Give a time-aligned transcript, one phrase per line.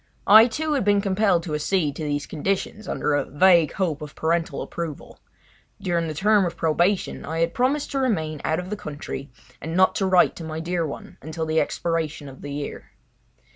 [0.25, 4.15] I, too, had been compelled to accede to these conditions under a vague hope of
[4.15, 5.19] parental approval.
[5.79, 9.29] During the term of probation I had promised to remain out of the country
[9.61, 12.93] and not to write to my dear one until the expiration of the year.